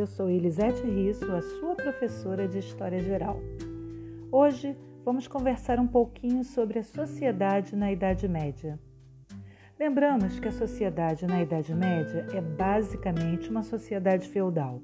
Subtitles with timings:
[0.00, 3.38] eu sou Elisete Risso, a sua professora de História Geral.
[4.32, 8.78] Hoje vamos conversar um pouquinho sobre a sociedade na Idade Média.
[9.78, 14.80] Lembramos que a sociedade na Idade Média é basicamente uma sociedade feudal,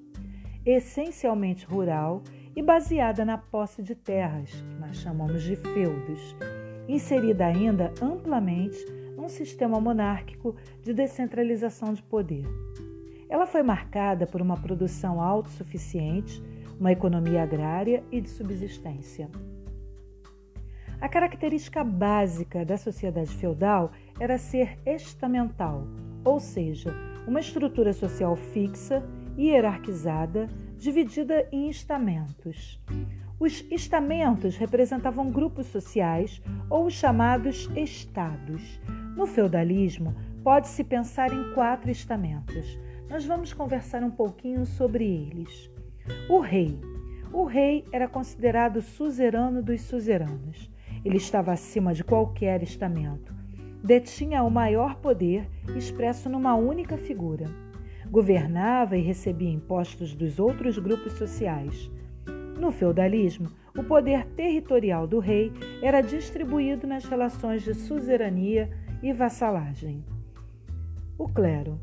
[0.66, 2.22] essencialmente rural
[2.54, 6.36] e baseada na posse de terras, que nós chamamos de feudos,
[6.86, 8.85] inserida ainda amplamente
[9.17, 12.44] num sistema monárquico de descentralização de poder.
[13.29, 16.43] Ela foi marcada por uma produção autossuficiente,
[16.79, 19.29] uma economia agrária e de subsistência.
[21.00, 25.86] A característica básica da sociedade feudal era ser estamental,
[26.25, 26.94] ou seja,
[27.26, 29.02] uma estrutura social fixa
[29.36, 32.80] e hierarquizada, dividida em estamentos.
[33.38, 38.80] Os estamentos representavam grupos sociais ou os chamados estados.
[39.14, 45.70] No feudalismo, pode-se pensar em quatro estamentos: nós vamos conversar um pouquinho sobre eles.
[46.28, 46.78] O rei.
[47.32, 50.70] O rei era considerado suzerano dos suzeranos.
[51.04, 53.32] Ele estava acima de qualquer estamento.
[53.82, 57.46] Detinha o maior poder expresso numa única figura.
[58.10, 61.91] Governava e recebia impostos dos outros grupos sociais.
[62.58, 68.70] No feudalismo, o poder territorial do rei era distribuído nas relações de suzerania
[69.02, 70.04] e vassalagem.
[71.18, 71.78] O clero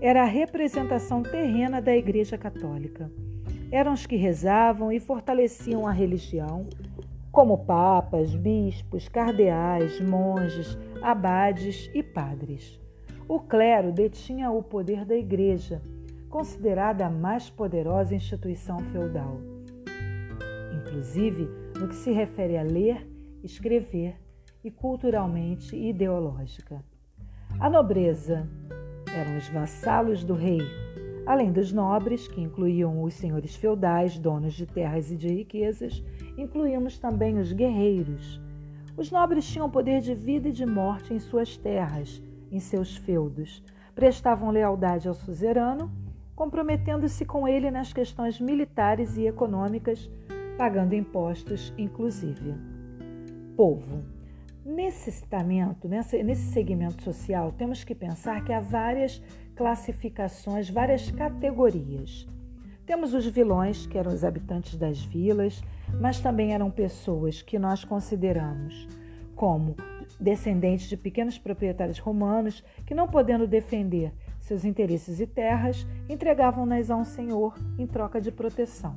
[0.00, 3.10] era a representação terrena da Igreja Católica.
[3.70, 6.66] Eram os que rezavam e fortaleciam a religião,
[7.32, 12.80] como papas, bispos, cardeais, monges, abades e padres.
[13.28, 15.82] O clero detinha o poder da Igreja,
[16.30, 19.40] considerada a mais poderosa instituição feudal.
[20.80, 23.06] Inclusive no que se refere a ler,
[23.42, 24.16] escrever
[24.64, 26.82] e culturalmente ideológica.
[27.60, 28.48] A nobreza
[29.18, 30.60] eram os vassalos do rei,
[31.26, 36.02] além dos nobres, que incluíam os senhores feudais, donos de terras e de riquezas,
[36.36, 38.40] incluímos também os guerreiros.
[38.96, 43.62] Os nobres tinham poder de vida e de morte em suas terras, em seus feudos.
[43.94, 45.90] Prestavam lealdade ao suzerano,
[46.34, 50.08] comprometendo-se com ele nas questões militares e econômicas,
[50.56, 52.54] pagando impostos, inclusive.
[53.56, 54.17] Povo.
[54.68, 59.18] Nesse estamento, nesse segmento social, temos que pensar que há várias
[59.56, 62.28] classificações, várias categorias.
[62.84, 65.62] Temos os vilões, que eram os habitantes das vilas,
[65.98, 68.86] mas também eram pessoas que nós consideramos
[69.34, 69.74] como
[70.20, 76.96] descendentes de pequenos proprietários romanos que, não podendo defender seus interesses e terras, entregavam-nas a
[76.96, 78.96] um senhor em troca de proteção.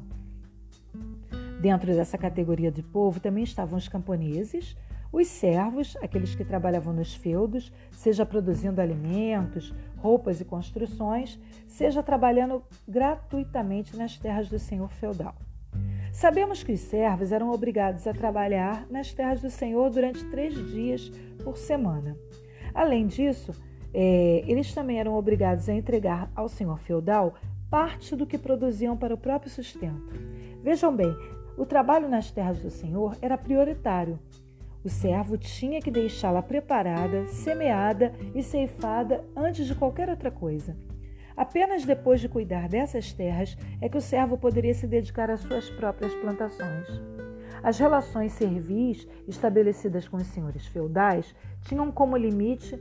[1.62, 4.76] Dentro dessa categoria de povo também estavam os camponeses,
[5.12, 12.64] os servos, aqueles que trabalhavam nos feudos, seja produzindo alimentos, roupas e construções, seja trabalhando
[12.88, 15.36] gratuitamente nas terras do senhor feudal.
[16.14, 21.10] Sabemos que os servos eram obrigados a trabalhar nas terras do senhor durante três dias
[21.44, 22.18] por semana.
[22.74, 23.54] Além disso,
[23.94, 27.36] é, eles também eram obrigados a entregar ao senhor feudal
[27.70, 30.14] parte do que produziam para o próprio sustento.
[30.62, 31.14] Vejam bem,
[31.58, 34.20] o trabalho nas terras do senhor era prioritário
[34.84, 40.75] o servo tinha que deixá-la preparada, semeada e ceifada antes de qualquer outra coisa.
[41.36, 45.70] Apenas depois de cuidar dessas terras é que o servo poderia se dedicar às suas
[45.70, 46.88] próprias plantações.
[47.64, 52.80] As relações servis estabelecidas com os senhores feudais tinham como limite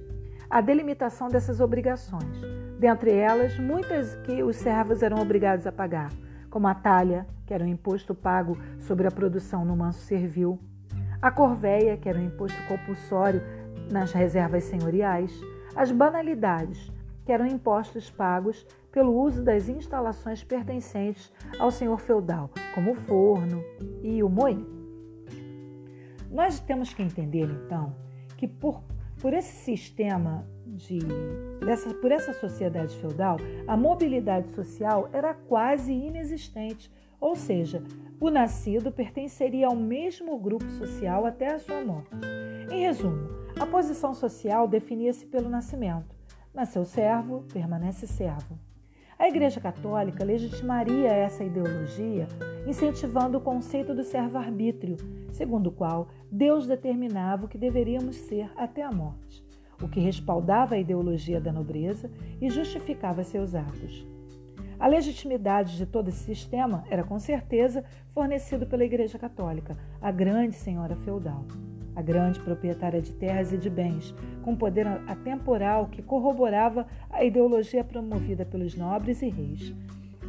[0.49, 2.41] a delimitação dessas obrigações,
[2.79, 6.11] dentre elas muitas que os servos eram obrigados a pagar,
[6.49, 10.59] como a talha, que era um imposto pago sobre a produção no manso servil,
[11.21, 13.43] a corveia, que era um imposto compulsório
[13.91, 15.33] nas reservas senhoriais,
[15.75, 16.91] as banalidades,
[17.25, 23.63] que eram impostos pagos pelo uso das instalações pertencentes ao senhor feudal, como o forno
[24.03, 24.67] e o moinho.
[26.31, 27.95] Nós temos que entender, então,
[28.37, 28.83] que por,
[29.21, 31.01] por esse sistema de
[31.65, 36.91] dessa, por essa sociedade feudal, a mobilidade social era quase inexistente,
[37.21, 37.83] ou seja,
[38.21, 42.11] o nascido pertenceria ao mesmo grupo social até a sua morte.
[42.71, 43.29] Em resumo,
[43.59, 46.15] a posição social definia-se pelo nascimento.
[46.55, 48.59] Nasceu servo, permanece servo.
[49.19, 52.27] A Igreja Católica legitimaria essa ideologia,
[52.67, 54.97] incentivando o conceito do servo-arbítrio,
[55.31, 59.45] segundo o qual Deus determinava o que deveríamos ser até a morte,
[59.83, 64.07] o que respaldava a ideologia da nobreza e justificava seus atos.
[64.81, 67.85] A legitimidade de todo esse sistema era com certeza
[68.15, 71.45] fornecido pela Igreja Católica, a grande senhora feudal,
[71.95, 77.85] a grande proprietária de terras e de bens, com poder atemporal que corroborava a ideologia
[77.85, 79.75] promovida pelos nobres e reis.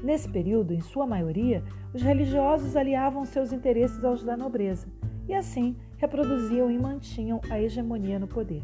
[0.04, 1.64] Nesse período, em sua maioria,
[1.94, 4.86] os religiosos aliavam seus interesses aos da nobreza
[5.30, 8.64] e assim reproduziam e mantinham a hegemonia no poder.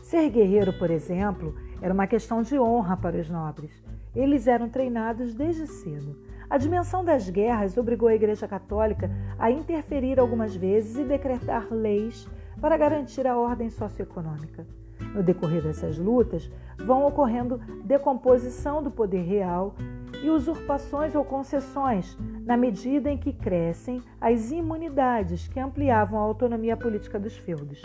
[0.00, 3.82] Ser guerreiro, por exemplo, era uma questão de honra para os nobres.
[4.14, 6.16] Eles eram treinados desde cedo.
[6.50, 12.26] A dimensão das guerras obrigou a Igreja Católica a interferir algumas vezes e decretar leis
[12.60, 14.66] para garantir a ordem socioeconômica.
[15.14, 19.74] No decorrer dessas lutas, vão ocorrendo decomposição do poder real
[20.22, 26.76] e usurpações ou concessões, na medida em que crescem as imunidades que ampliavam a autonomia
[26.76, 27.80] política dos feudos.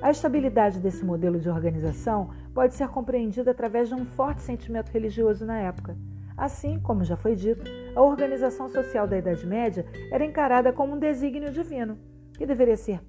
[0.00, 5.44] A estabilidade desse modelo de organização pode ser compreendida através de um forte sentimento religioso
[5.44, 5.96] na época.
[6.36, 7.64] Assim, como já foi dito,
[7.94, 11.98] a organização social da Idade Média era encarada como um desígnio divino,
[12.36, 13.00] que deveria ser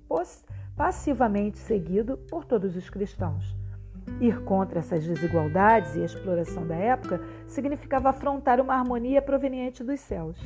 [0.75, 3.55] passivamente seguido por todos os cristãos.
[4.21, 10.39] Ir contra essas desigualdades e exploração da época significava afrontar uma harmonia proveniente dos céus.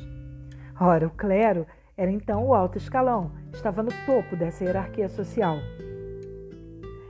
[0.80, 5.58] Ora, o clero era então o alto escalão, estava no topo dessa hierarquia social.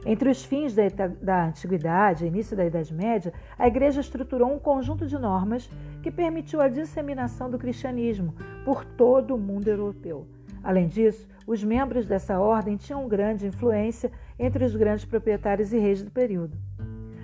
[0.05, 0.87] Entre os fins da,
[1.21, 5.69] da Antiguidade e início da Idade Média, a Igreja estruturou um conjunto de normas
[6.01, 8.33] que permitiu a disseminação do cristianismo
[8.65, 10.25] por todo o mundo europeu.
[10.63, 16.03] Além disso, os membros dessa ordem tinham grande influência entre os grandes proprietários e reis
[16.03, 16.57] do período.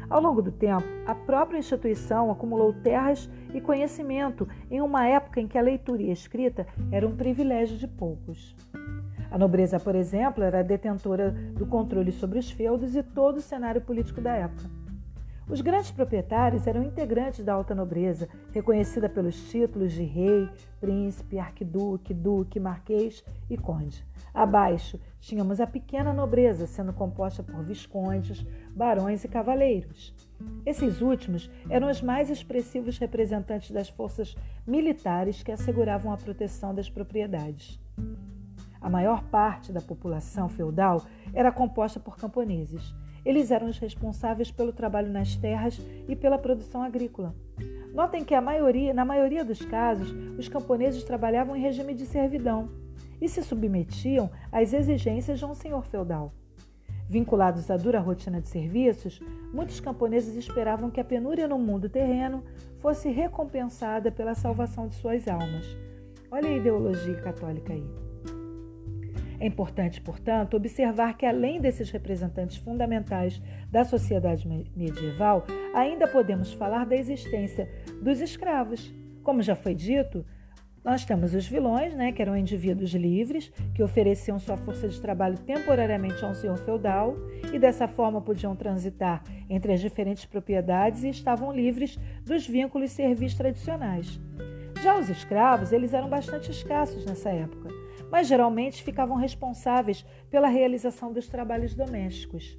[0.09, 5.47] Ao longo do tempo, a própria instituição acumulou terras e conhecimento em uma época em
[5.47, 8.55] que a leitura e a escrita eram um privilégio de poucos.
[9.29, 13.81] A nobreza, por exemplo, era detentora do controle sobre os feudos e todo o cenário
[13.81, 14.69] político da época.
[15.49, 20.49] Os grandes proprietários eram integrantes da alta nobreza, reconhecida pelos títulos de rei,
[20.81, 24.05] príncipe, arquiduque, duque, marquês e conde.
[24.33, 28.45] Abaixo, tínhamos a pequena nobreza, sendo composta por viscondes,
[28.75, 30.13] barões e cavaleiros.
[30.65, 34.35] Esses últimos eram os mais expressivos representantes das forças
[34.65, 37.79] militares que asseguravam a proteção das propriedades.
[38.81, 41.03] A maior parte da população feudal
[41.33, 42.93] era composta por camponeses.
[43.25, 47.35] Eles eram os responsáveis pelo trabalho nas terras e pela produção agrícola.
[47.93, 52.69] Notem que maioria, na maioria dos casos, os camponeses trabalhavam em regime de servidão
[53.19, 56.31] e se submetiam às exigências de um senhor feudal.
[57.09, 59.19] Vinculados à dura rotina de serviços,
[59.53, 62.43] muitos camponeses esperavam que a penúria no mundo terreno
[62.79, 65.65] fosse recompensada pela salvação de suas almas.
[66.29, 68.06] Olha a ideologia católica aí.
[69.39, 75.45] É importante, portanto, observar que, além desses representantes fundamentais da sociedade medieval,
[75.75, 77.69] ainda podemos falar da existência
[78.01, 78.91] dos escravos.
[79.23, 80.25] Como já foi dito,
[80.83, 85.37] nós temos os vilões, né, que eram indivíduos livres, que ofereciam sua força de trabalho
[85.37, 87.15] temporariamente a um senhor feudal
[87.53, 93.35] e dessa forma podiam transitar entre as diferentes propriedades e estavam livres dos vínculos servis
[93.35, 94.19] tradicionais.
[94.81, 97.76] Já os escravos, eles eram bastante escassos nessa época
[98.11, 102.57] mas geralmente ficavam responsáveis pela realização dos trabalhos domésticos.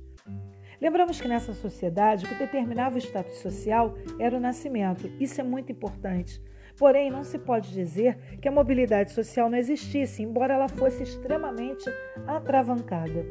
[0.80, 5.10] Lembramos que nessa sociedade o que determinava o status social era o nascimento.
[5.18, 6.40] Isso é muito importante.
[6.76, 11.84] Porém, não se pode dizer que a mobilidade social não existisse, embora ela fosse extremamente
[12.24, 13.26] atravancada.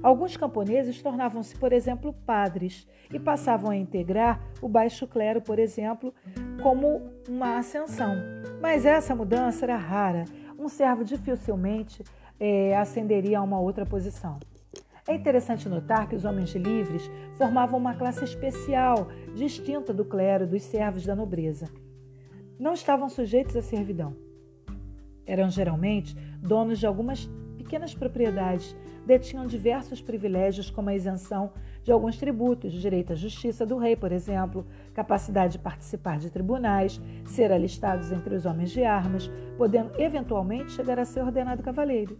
[0.00, 6.14] Alguns camponeses tornavam-se, por exemplo, padres e passavam a integrar o baixo clero, por exemplo,
[6.62, 8.14] como uma ascensão.
[8.60, 10.24] Mas essa mudança era rara,
[10.58, 12.02] um servo dificilmente
[12.38, 14.38] é, ascenderia a uma outra posição.
[15.08, 17.08] É interessante notar que os homens livres
[17.38, 21.68] formavam uma classe especial, distinta do clero dos servos da nobreza.
[22.58, 24.16] Não estavam sujeitos à servidão.
[25.24, 31.52] Eram geralmente donos de algumas pequenas propriedades, detinham diversos privilégios, como a isenção
[31.84, 37.00] de alguns tributos, direito à justiça do rei, por exemplo, capacidade de participar de tribunais,
[37.24, 42.18] ser alistados entre os homens de armas, podendo eventualmente chegar a ser ordenado cavaleiro.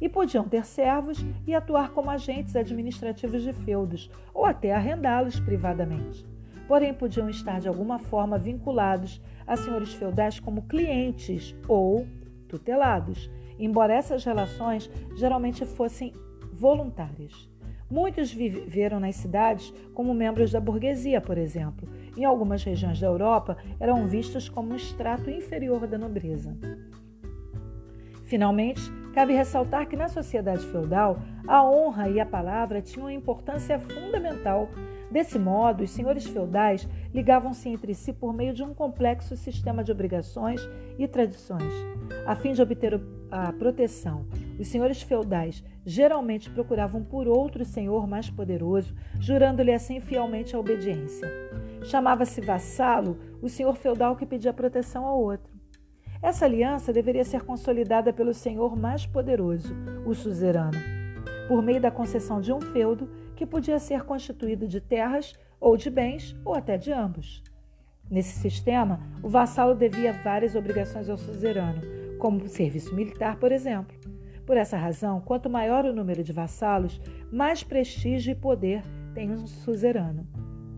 [0.00, 6.26] E podiam ter servos e atuar como agentes administrativos de feudos, ou até arrendá-los privadamente.
[6.66, 12.06] Porém, podiam estar de alguma forma vinculados a senhores feudais como clientes ou
[12.48, 16.12] tutelados, embora essas relações geralmente fossem
[16.52, 17.48] voluntárias.
[17.90, 21.88] Muitos viveram nas cidades como membros da burguesia, por exemplo.
[22.16, 26.56] Em algumas regiões da Europa, eram vistos como um extrato inferior da nobreza.
[28.24, 28.80] Finalmente,
[29.12, 34.68] cabe ressaltar que na sociedade feudal, a honra e a palavra tinham importância fundamental.
[35.14, 39.92] Desse modo, os senhores feudais ligavam-se entre si por meio de um complexo sistema de
[39.92, 40.60] obrigações
[40.98, 41.72] e tradições.
[42.26, 44.26] A fim de obter a proteção,
[44.58, 51.30] os senhores feudais geralmente procuravam por outro senhor mais poderoso, jurando-lhe assim fielmente a obediência.
[51.84, 55.54] Chamava-se vassalo o senhor feudal que pedia proteção ao outro.
[56.20, 60.76] Essa aliança deveria ser consolidada pelo senhor mais poderoso, o suzerano,
[61.46, 65.90] por meio da concessão de um feudo que podia ser constituído de terras ou de
[65.90, 67.42] bens ou até de ambos.
[68.10, 71.80] Nesse sistema, o vassalo devia várias obrigações ao suzerano,
[72.18, 73.96] como serviço militar, por exemplo.
[74.46, 77.00] Por essa razão, quanto maior o número de vassalos,
[77.32, 78.82] mais prestígio e poder
[79.14, 80.26] tem um suzerano.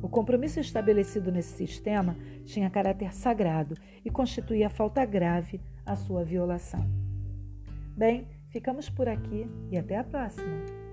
[0.01, 6.89] O compromisso estabelecido nesse sistema tinha caráter sagrado e constituía falta grave a sua violação.
[7.97, 10.86] Bem, ficamos por aqui e até a próxima!